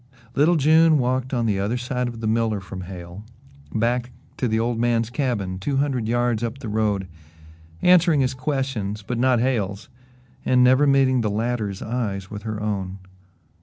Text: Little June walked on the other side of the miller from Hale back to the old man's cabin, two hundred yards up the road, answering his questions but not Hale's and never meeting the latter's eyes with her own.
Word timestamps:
Little 0.33 0.55
June 0.55 0.97
walked 0.97 1.31
on 1.31 1.45
the 1.45 1.59
other 1.59 1.77
side 1.77 2.07
of 2.07 2.21
the 2.21 2.25
miller 2.27 2.59
from 2.59 2.81
Hale 2.81 3.23
back 3.71 4.09
to 4.37 4.47
the 4.47 4.59
old 4.59 4.79
man's 4.79 5.11
cabin, 5.11 5.59
two 5.59 5.77
hundred 5.77 6.07
yards 6.07 6.41
up 6.43 6.57
the 6.57 6.69
road, 6.69 7.07
answering 7.83 8.21
his 8.21 8.33
questions 8.33 9.03
but 9.03 9.19
not 9.19 9.39
Hale's 9.41 9.89
and 10.43 10.63
never 10.63 10.87
meeting 10.87 11.21
the 11.21 11.29
latter's 11.29 11.83
eyes 11.83 12.31
with 12.31 12.41
her 12.41 12.59
own. 12.59 12.97